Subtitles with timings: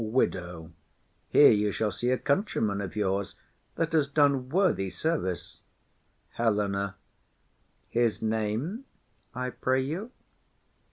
[0.03, 0.71] WIDOW.
[1.29, 3.35] Here you shall see a countryman of yours
[3.75, 5.61] That has done worthy service.
[6.37, 6.95] HELENA.
[7.87, 8.85] His name,
[9.35, 10.09] I pray you.